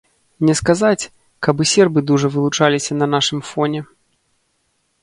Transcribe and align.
Не 0.47 0.53
сказаць, 0.59 1.09
каб 1.47 1.61
і 1.65 1.67
сербы 1.73 1.99
дужа 2.13 2.33
вылучаліся 2.37 2.91
на 3.03 3.13
нашым 3.17 3.39
фоне. 3.53 3.85